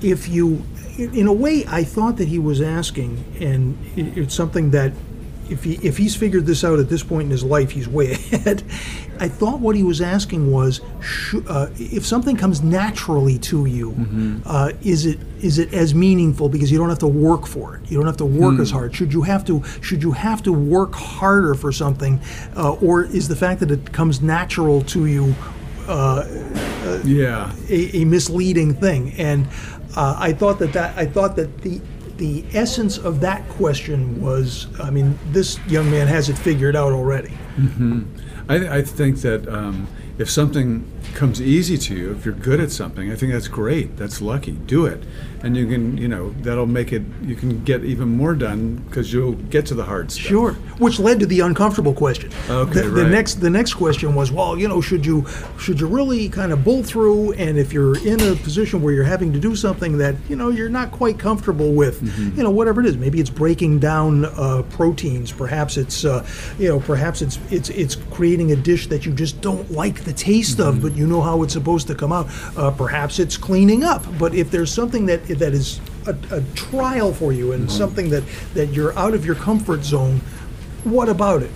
if 0.00 0.28
you 0.28 0.64
in 0.96 1.26
a 1.26 1.32
way 1.32 1.64
I 1.66 1.82
thought 1.82 2.18
that 2.18 2.28
he 2.28 2.38
was 2.38 2.60
asking 2.60 3.24
and 3.40 3.76
it's 3.96 4.34
something 4.34 4.70
that 4.70 4.92
if 5.50 5.64
he 5.64 5.74
if 5.82 5.96
he's 5.96 6.14
figured 6.14 6.46
this 6.46 6.62
out 6.62 6.78
at 6.78 6.88
this 6.88 7.02
point 7.02 7.24
in 7.24 7.30
his 7.30 7.42
life 7.42 7.72
he's 7.72 7.88
way 7.88 8.12
ahead 8.32 8.62
I 9.20 9.28
thought 9.28 9.60
what 9.60 9.76
he 9.76 9.82
was 9.82 10.00
asking 10.00 10.50
was 10.50 10.80
sh- 11.00 11.36
uh, 11.48 11.68
if 11.78 12.04
something 12.06 12.36
comes 12.36 12.62
naturally 12.62 13.38
to 13.40 13.66
you 13.66 13.94
uh, 14.46 14.72
is 14.82 15.06
it 15.06 15.18
is 15.40 15.58
it 15.58 15.72
as 15.74 15.94
meaningful 15.94 16.48
because 16.48 16.70
you 16.72 16.78
don't 16.78 16.88
have 16.88 16.98
to 17.00 17.06
work 17.06 17.46
for 17.46 17.76
it 17.76 17.90
you 17.90 17.96
don't 17.96 18.06
have 18.06 18.16
to 18.18 18.24
work 18.26 18.58
as 18.60 18.70
hard 18.70 18.94
should 18.94 19.12
you 19.12 19.22
have 19.22 19.44
to 19.44 19.62
should 19.82 20.02
you 20.02 20.12
have 20.12 20.42
to 20.42 20.52
work 20.52 20.94
harder 20.94 21.54
for 21.54 21.70
something 21.72 22.20
uh, 22.56 22.72
or 22.74 23.04
is 23.04 23.28
the 23.28 23.36
fact 23.36 23.60
that 23.60 23.70
it 23.70 23.92
comes 23.92 24.20
natural 24.22 24.82
to 24.82 25.06
you 25.06 25.34
Yeah. 27.04 27.52
a, 27.68 27.96
a 28.00 28.04
misleading 28.04 28.74
thing. 28.74 29.12
And 29.18 29.46
uh, 29.96 30.16
I 30.18 30.32
thought 30.32 30.58
that 30.58 30.72
that 30.72 30.96
I 30.96 31.06
thought 31.06 31.36
that 31.36 31.60
the 31.62 31.80
the 32.16 32.44
essence 32.54 32.96
of 32.96 33.20
that 33.20 33.46
question 33.50 34.20
was, 34.22 34.66
I 34.80 34.88
mean, 34.90 35.18
this 35.32 35.58
young 35.66 35.90
man 35.90 36.06
has 36.06 36.28
it 36.28 36.38
figured 36.38 36.76
out 36.76 36.92
already. 36.92 37.32
I, 38.48 38.78
I 38.78 38.82
think 38.82 39.18
that 39.18 39.48
um, 39.48 39.86
if 40.18 40.30
something 40.30 40.90
comes 41.14 41.40
easy 41.42 41.76
to 41.76 41.94
you, 41.94 42.12
if 42.12 42.24
you're 42.24 42.34
good 42.34 42.60
at 42.60 42.70
something, 42.70 43.10
I 43.10 43.16
think 43.16 43.32
that's 43.32 43.48
great. 43.48 43.96
That's 43.96 44.20
lucky. 44.22 44.52
Do 44.52 44.86
it, 44.86 45.02
and 45.42 45.56
you 45.56 45.66
can, 45.66 45.96
you 45.98 46.08
know, 46.08 46.30
that'll 46.40 46.66
make 46.66 46.92
it. 46.92 47.02
You 47.22 47.34
can 47.34 47.64
get 47.64 47.84
even 47.84 48.08
more 48.08 48.34
done 48.34 48.76
because 48.88 49.12
you'll 49.12 49.32
get 49.32 49.66
to 49.66 49.74
the 49.74 49.84
hard 49.84 50.10
stuff. 50.12 50.26
Sure. 50.26 50.52
Which 50.78 50.98
led 50.98 51.20
to 51.20 51.26
the 51.26 51.40
uncomfortable 51.40 51.94
question. 51.94 52.30
Okay, 52.48 52.82
the, 52.82 52.90
the 52.90 53.08
next 53.08 53.34
the 53.34 53.50
next 53.50 53.74
question 53.74 54.14
was, 54.14 54.30
well, 54.30 54.56
you 54.56 54.68
know, 54.68 54.80
should 54.80 55.04
you 55.04 55.26
should 55.58 55.80
you 55.80 55.86
really 55.86 56.28
kind 56.28 56.52
of 56.52 56.62
bull 56.64 56.82
through 56.82 57.32
and 57.34 57.58
if 57.58 57.72
you're 57.72 57.96
in 58.06 58.20
a 58.20 58.34
position 58.36 58.82
where 58.82 58.94
you're 58.94 59.04
having 59.04 59.32
to 59.32 59.40
do 59.40 59.56
something 59.56 59.98
that, 59.98 60.14
you 60.28 60.36
know, 60.36 60.48
you're 60.50 60.68
not 60.68 60.90
quite 60.92 61.18
comfortable 61.18 61.72
with, 61.72 62.00
Mm-hmm. 62.04 62.36
you 62.36 62.42
know, 62.42 62.50
whatever 62.50 62.80
it 62.80 62.86
is, 62.86 62.96
maybe 62.96 63.20
it's 63.20 63.30
breaking 63.30 63.78
down 63.78 64.24
uh, 64.24 64.62
proteins, 64.70 65.32
perhaps 65.32 65.76
it's 65.76 66.04
uh, 66.04 66.26
you 66.58 66.68
know, 66.68 66.80
perhaps 66.80 67.22
it's 67.22 67.38
it's 67.50 67.70
it's 67.70 67.96
creating 68.10 68.52
a 68.52 68.56
dish 68.56 68.86
that 68.88 69.06
you 69.06 69.12
just 69.12 69.40
don't 69.40 69.70
like 69.70 70.03
the 70.04 70.12
taste 70.12 70.58
Mm-hmm. 70.58 70.68
of, 70.68 70.82
but 70.82 70.92
you 70.96 71.06
know 71.06 71.20
how 71.22 71.42
it's 71.42 71.52
supposed 71.52 71.86
to 71.88 71.94
come 71.94 72.12
out. 72.12 72.26
Uh, 72.56 72.70
perhaps 72.70 73.18
it's 73.18 73.36
cleaning 73.36 73.82
up, 73.84 74.04
but 74.18 74.34
if 74.34 74.50
there's 74.50 74.72
something 74.72 75.06
that 75.06 75.26
that 75.28 75.52
is 75.54 75.80
a, 76.06 76.16
a 76.30 76.40
trial 76.54 77.12
for 77.12 77.32
you 77.32 77.52
and 77.52 77.62
Mm-hmm. 77.68 77.78
something 77.78 78.10
that 78.10 78.22
that 78.54 78.66
you're 78.72 78.96
out 78.98 79.14
of 79.14 79.24
your 79.24 79.34
comfort 79.36 79.84
zone, 79.84 80.20
what 80.84 81.08
about 81.08 81.42
it? 81.42 81.50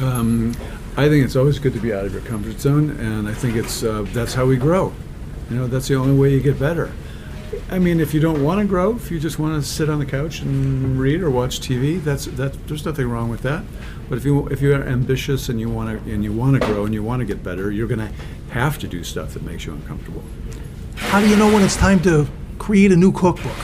Um, 0.00 0.54
I 0.96 1.08
think 1.08 1.24
it's 1.24 1.36
always 1.36 1.58
good 1.58 1.72
to 1.74 1.80
be 1.80 1.92
out 1.92 2.04
of 2.04 2.12
your 2.12 2.22
comfort 2.22 2.60
zone, 2.60 2.90
and 3.00 3.28
I 3.28 3.34
think 3.34 3.56
it's 3.56 3.82
uh, 3.82 4.04
that's 4.12 4.34
how 4.34 4.46
we 4.46 4.56
grow. 4.56 4.92
You 5.50 5.56
know, 5.56 5.66
that's 5.66 5.88
the 5.88 5.94
only 5.96 6.16
way 6.18 6.30
you 6.32 6.40
get 6.40 6.58
better. 6.58 6.90
I 7.70 7.78
mean, 7.78 8.00
if 8.00 8.14
you 8.14 8.20
don't 8.20 8.42
want 8.42 8.60
to 8.60 8.66
grow, 8.66 8.94
if 8.96 9.10
you 9.10 9.18
just 9.18 9.38
want 9.38 9.62
to 9.62 9.68
sit 9.68 9.88
on 9.88 9.98
the 9.98 10.06
couch 10.06 10.40
and 10.40 10.98
read 10.98 11.22
or 11.22 11.30
watch 11.30 11.60
TV, 11.60 12.02
that's 12.02 12.26
that. 12.26 12.66
There's 12.66 12.84
nothing 12.84 13.08
wrong 13.08 13.28
with 13.28 13.42
that. 13.42 13.64
But 14.08 14.18
if 14.18 14.24
you 14.24 14.46
if 14.48 14.60
you 14.60 14.74
are 14.74 14.82
ambitious 14.82 15.48
and 15.48 15.58
you 15.60 15.68
want 15.68 16.04
to 16.04 16.12
and 16.12 16.22
you 16.22 16.32
want 16.32 16.60
to 16.60 16.66
grow 16.66 16.84
and 16.84 16.94
you 16.94 17.02
want 17.02 17.20
to 17.20 17.26
get 17.26 17.42
better, 17.42 17.70
you're 17.70 17.88
going 17.88 18.00
to 18.00 18.12
have 18.50 18.78
to 18.78 18.88
do 18.88 19.02
stuff 19.02 19.34
that 19.34 19.42
makes 19.42 19.66
you 19.66 19.72
uncomfortable. 19.72 20.22
How 20.96 21.20
do 21.20 21.28
you 21.28 21.36
know 21.36 21.52
when 21.52 21.62
it's 21.62 21.76
time 21.76 22.00
to 22.02 22.28
create 22.58 22.92
a 22.92 22.96
new 22.96 23.12
cookbook? 23.12 23.56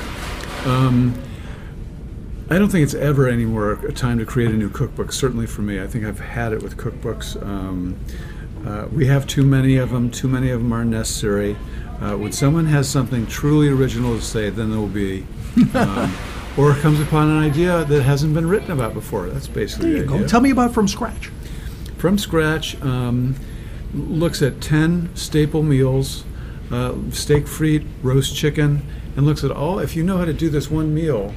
I 2.51 2.59
don't 2.59 2.69
think 2.69 2.83
it's 2.83 2.95
ever 2.95 3.29
anymore 3.29 3.73
a 3.73 3.93
time 3.93 4.19
to 4.19 4.27
create 4.27 4.51
a 4.51 4.57
new 4.57 4.71
cookbook. 4.71 5.13
Certainly 5.13 5.47
for 5.47 5.63
me, 5.63 5.81
I 5.81 5.87
think 5.87 6.05
I've 6.05 6.19
had 6.19 6.53
it 6.53 6.63
with 6.63 6.77
cookbooks. 6.77 7.41
Um, 7.41 7.97
uh, 8.65 8.87
we 8.93 9.07
have 9.07 9.27
too 9.27 9.43
many 9.45 9.77
of 9.77 9.91
them. 9.91 10.11
Too 10.11 10.29
many 10.29 10.51
of 10.51 10.63
them 10.63 10.73
are 10.73 10.85
necessary. 10.85 11.57
Uh, 12.01 12.17
when 12.17 12.33
someone 12.33 12.67
has 12.67 12.89
something 12.89 13.27
truly 13.27 13.69
original 13.69 14.17
to 14.17 14.23
say, 14.23 14.51
then 14.51 14.71
there 14.71 14.79
will 14.79 14.87
be, 14.87 15.27
um, 15.75 16.15
or 16.57 16.75
comes 16.75 17.01
upon 17.01 17.31
an 17.31 17.39
idea 17.39 17.85
that 17.85 18.03
hasn't 18.03 18.33
been 18.33 18.49
written 18.49 18.71
about 18.71 18.95
before. 18.95 19.29
That's 19.29 19.47
basically 19.49 19.93
There 19.93 20.03
you 20.03 20.09
go. 20.09 20.27
Tell 20.27 20.41
me 20.41 20.51
about 20.51 20.73
from 20.73 20.89
scratch. 20.89 21.31
From 21.99 22.17
scratch, 22.17 22.81
um, 22.83 23.35
looks 23.93 24.41
at 24.41 24.61
10 24.61 25.15
staple 25.15 25.63
meals, 25.63 26.25
uh, 26.71 26.95
steak 27.11 27.45
frites, 27.45 27.87
roast 28.03 28.35
chicken, 28.35 28.83
and 29.17 29.27
looks 29.27 29.45
at 29.45 29.51
all. 29.51 29.79
If 29.79 29.97
you 29.97 30.03
know 30.03 30.17
how 30.17 30.25
to 30.25 30.33
do 30.33 30.49
this 30.49 30.71
one 30.71 30.95
meal, 30.95 31.35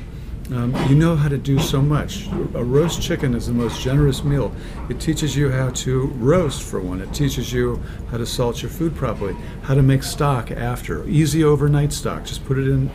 um, 0.51 0.75
you 0.89 0.95
know 0.95 1.15
how 1.15 1.29
to 1.29 1.37
do 1.37 1.57
so 1.59 1.81
much. 1.81 2.27
A 2.53 2.63
roast 2.63 3.01
chicken 3.01 3.33
is 3.33 3.47
the 3.47 3.53
most 3.53 3.81
generous 3.81 4.23
meal. 4.23 4.53
It 4.89 4.99
teaches 4.99 5.35
you 5.37 5.49
how 5.49 5.69
to 5.69 6.07
roast, 6.17 6.63
for 6.63 6.81
one. 6.81 7.01
It 7.01 7.13
teaches 7.13 7.53
you 7.53 7.81
how 8.11 8.17
to 8.17 8.25
salt 8.25 8.61
your 8.61 8.69
food 8.69 8.95
properly, 8.95 9.35
how 9.63 9.73
to 9.73 9.81
make 9.81 10.03
stock 10.03 10.51
after. 10.51 11.07
Easy 11.07 11.43
overnight 11.43 11.93
stock. 11.93 12.25
Just 12.25 12.45
put 12.45 12.57
it 12.57 12.67
in. 12.67 12.91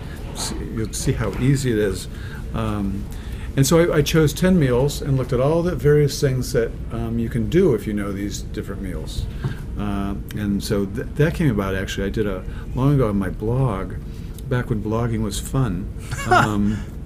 You'll 0.75 0.93
see 0.93 1.12
how 1.12 1.31
easy 1.40 1.73
it 1.73 1.78
is. 1.78 2.07
Um, 2.55 3.05
and 3.57 3.67
so 3.67 3.93
I, 3.93 3.97
I, 3.97 4.02
chose 4.02 4.33
10 4.33 4.59
meals 4.59 5.02
and 5.02 5.17
looked 5.17 5.33
at 5.33 5.40
all 5.40 5.62
the 5.62 5.75
various 5.75 6.21
things 6.21 6.52
that 6.52 6.71
um, 6.93 7.19
you 7.19 7.28
can 7.28 7.50
do 7.50 7.75
if 7.75 7.87
you 7.87 7.93
know 7.93 8.12
these 8.12 8.43
different 8.43 8.81
meals. 8.83 9.26
Uh, 9.78 10.14
and 10.37 10.62
so 10.62 10.87
th- 10.87 11.09
that 11.17 11.35
came 11.35 11.50
about 11.50 11.75
actually. 11.75 12.07
I 12.07 12.11
did 12.11 12.26
a 12.26 12.45
long 12.75 12.95
ago 12.95 13.09
on 13.09 13.19
my 13.19 13.31
blog, 13.31 13.95
back 14.49 14.71
when 14.71 14.83
blogging 14.83 15.23
was 15.23 15.40
fun. 15.40 15.93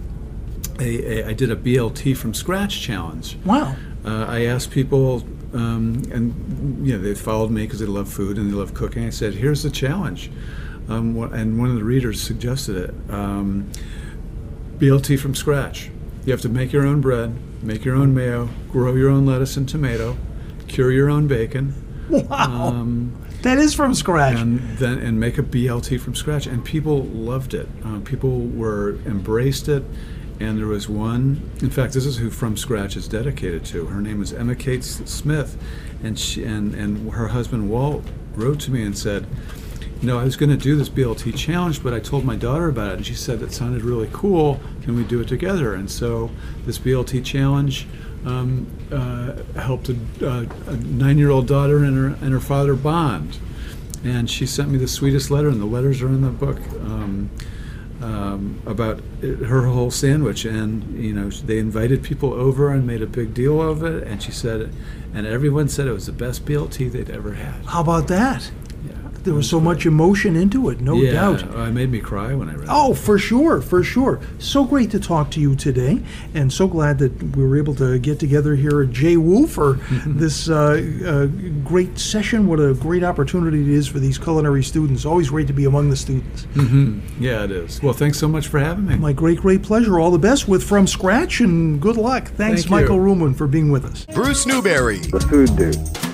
A, 0.80 1.20
a, 1.20 1.28
I 1.28 1.32
did 1.32 1.50
a 1.50 1.56
BLT 1.56 2.16
from 2.16 2.34
scratch 2.34 2.80
challenge. 2.80 3.36
Wow. 3.44 3.76
Uh, 4.04 4.26
I 4.28 4.46
asked 4.46 4.70
people, 4.70 5.24
um, 5.52 6.02
and 6.12 6.86
you 6.86 6.96
know, 6.96 7.02
they 7.02 7.14
followed 7.14 7.50
me 7.50 7.64
because 7.64 7.80
they 7.80 7.86
love 7.86 8.08
food 8.08 8.38
and 8.38 8.50
they 8.50 8.54
love 8.54 8.74
cooking. 8.74 9.04
I 9.04 9.10
said, 9.10 9.34
"Here's 9.34 9.62
the 9.62 9.70
challenge," 9.70 10.30
um, 10.88 11.16
and 11.32 11.58
one 11.58 11.70
of 11.70 11.76
the 11.76 11.84
readers 11.84 12.20
suggested 12.20 12.76
it. 12.76 12.94
Um, 13.10 13.70
BLT 14.78 15.18
from 15.18 15.34
scratch. 15.34 15.90
You 16.24 16.32
have 16.32 16.40
to 16.42 16.48
make 16.48 16.72
your 16.72 16.84
own 16.84 17.00
bread, 17.00 17.36
make 17.62 17.84
your 17.84 17.94
own 17.94 18.14
mayo, 18.14 18.48
grow 18.70 18.94
your 18.94 19.10
own 19.10 19.26
lettuce 19.26 19.56
and 19.56 19.68
tomato, 19.68 20.16
cure 20.66 20.90
your 20.90 21.08
own 21.08 21.28
bacon. 21.28 21.74
Wow. 22.08 22.68
Um, 22.68 23.16
that 23.42 23.58
is 23.58 23.74
from 23.74 23.94
scratch. 23.94 24.38
And 24.38 24.60
then 24.78 24.98
and 24.98 25.18
make 25.18 25.38
a 25.38 25.42
BLT 25.42 26.00
from 26.00 26.14
scratch, 26.14 26.46
and 26.46 26.64
people 26.64 27.04
loved 27.04 27.54
it. 27.54 27.68
Uh, 27.84 28.00
people 28.00 28.40
were 28.40 28.98
embraced 29.06 29.68
it, 29.68 29.84
and 30.40 30.58
there 30.58 30.66
was 30.66 30.88
one. 30.88 31.50
In 31.60 31.70
fact, 31.70 31.92
this 31.94 32.06
is 32.06 32.18
who 32.18 32.30
From 32.30 32.56
Scratch 32.56 32.96
is 32.96 33.08
dedicated 33.08 33.64
to. 33.66 33.86
Her 33.86 34.00
name 34.00 34.22
is 34.22 34.32
Emma 34.32 34.54
Kate 34.54 34.84
Smith, 34.84 35.56
and 36.02 36.18
she 36.18 36.44
and 36.44 36.74
and 36.74 37.12
her 37.12 37.28
husband 37.28 37.70
Walt 37.70 38.04
wrote 38.34 38.60
to 38.60 38.70
me 38.70 38.82
and 38.82 38.96
said, 38.96 39.26
"You 40.00 40.08
know, 40.08 40.18
I 40.18 40.24
was 40.24 40.36
going 40.36 40.50
to 40.50 40.56
do 40.56 40.76
this 40.76 40.88
BLT 40.88 41.36
challenge, 41.36 41.82
but 41.82 41.94
I 41.94 42.00
told 42.00 42.24
my 42.24 42.36
daughter 42.36 42.68
about 42.68 42.92
it, 42.92 42.96
and 42.96 43.06
she 43.06 43.14
said 43.14 43.40
that 43.40 43.52
sounded 43.52 43.82
really 43.82 44.08
cool. 44.12 44.60
Can 44.82 44.96
we 44.96 45.04
do 45.04 45.20
it 45.20 45.28
together?" 45.28 45.74
And 45.74 45.90
so 45.90 46.30
this 46.66 46.78
BLT 46.78 47.24
challenge. 47.24 47.86
Um, 48.24 48.68
uh, 48.92 49.32
helped 49.60 49.88
a, 49.88 49.96
uh, 50.24 50.46
a 50.68 50.76
nine-year-old 50.76 51.48
daughter 51.48 51.78
and 51.82 51.96
her 51.96 52.24
and 52.24 52.32
her 52.32 52.38
father 52.38 52.76
bond, 52.76 53.36
and 54.04 54.30
she 54.30 54.46
sent 54.46 54.70
me 54.70 54.78
the 54.78 54.86
sweetest 54.86 55.28
letter, 55.28 55.48
and 55.48 55.60
the 55.60 55.66
letters 55.66 56.02
are 56.02 56.06
in 56.06 56.20
the 56.20 56.30
book. 56.30 56.58
Um, 56.82 57.30
um, 58.02 58.60
about 58.66 59.00
her 59.22 59.66
whole 59.66 59.90
sandwich, 59.90 60.44
and 60.44 60.98
you 60.98 61.12
know 61.12 61.30
they 61.30 61.58
invited 61.58 62.02
people 62.02 62.32
over 62.32 62.70
and 62.70 62.86
made 62.86 63.00
a 63.00 63.06
big 63.06 63.32
deal 63.32 63.62
of 63.62 63.82
it. 63.82 64.02
And 64.06 64.22
she 64.22 64.32
said, 64.32 64.72
and 65.14 65.26
everyone 65.26 65.68
said 65.68 65.86
it 65.86 65.92
was 65.92 66.06
the 66.06 66.12
best 66.12 66.44
BLT 66.44 66.90
they'd 66.90 67.10
ever 67.10 67.34
had. 67.34 67.64
How 67.64 67.80
about 67.80 68.08
that? 68.08 68.50
There 69.24 69.34
was 69.34 69.48
so 69.48 69.60
much 69.60 69.86
emotion 69.86 70.36
into 70.36 70.68
it, 70.68 70.80
no 70.80 70.96
yeah, 70.96 71.12
doubt. 71.12 71.42
it 71.42 71.72
made 71.72 71.90
me 71.90 72.00
cry 72.00 72.34
when 72.34 72.48
I 72.48 72.54
read 72.54 72.64
it. 72.64 72.68
oh, 72.70 72.92
it. 72.92 72.98
for 72.98 73.18
sure, 73.18 73.60
for 73.60 73.82
sure. 73.84 74.20
So 74.38 74.64
great 74.64 74.90
to 74.90 75.00
talk 75.00 75.30
to 75.32 75.40
you 75.40 75.54
today, 75.54 76.02
and 76.34 76.52
so 76.52 76.66
glad 76.66 76.98
that 76.98 77.22
we 77.36 77.46
were 77.46 77.56
able 77.56 77.74
to 77.76 77.98
get 77.98 78.18
together 78.18 78.54
here 78.54 78.82
at 78.82 78.90
Jay 78.90 79.12
JWU 79.16 79.48
for 79.48 79.72
this 80.06 80.48
uh, 80.48 80.82
uh, 81.04 81.26
great 81.64 81.98
session. 81.98 82.46
What 82.46 82.60
a 82.60 82.74
great 82.74 83.04
opportunity 83.04 83.60
it 83.62 83.68
is 83.68 83.88
for 83.88 83.98
these 83.98 84.18
culinary 84.18 84.62
students. 84.62 85.04
Always 85.04 85.30
great 85.30 85.46
to 85.48 85.52
be 85.52 85.64
among 85.64 85.90
the 85.90 85.96
students. 85.96 86.44
Mm-hmm. 86.54 87.22
Yeah, 87.22 87.44
it 87.44 87.50
is. 87.50 87.82
Well, 87.82 87.94
thanks 87.94 88.18
so 88.18 88.28
much 88.28 88.48
for 88.48 88.58
having 88.58 88.86
me. 88.86 88.96
My 88.96 89.12
great, 89.12 89.38
great 89.40 89.62
pleasure. 89.62 89.98
All 90.00 90.10
the 90.10 90.18
best 90.18 90.48
with 90.48 90.64
From 90.64 90.86
Scratch, 90.86 91.40
and 91.40 91.80
good 91.80 91.96
luck. 91.96 92.28
Thanks, 92.28 92.62
Thank 92.62 92.70
Michael 92.70 92.96
you. 92.96 93.02
Ruhlman, 93.02 93.36
for 93.36 93.46
being 93.46 93.70
with 93.70 93.84
us. 93.84 94.06
Bruce 94.06 94.46
Newberry. 94.46 94.98
The 94.98 95.20
Food 95.20 95.56
Dude. 95.56 96.11